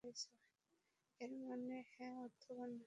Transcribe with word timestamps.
এর 0.03 1.31
মানে 1.41 1.77
হ্যাঁ 1.91 2.15
অথবা 2.25 2.65
না। 2.67 2.79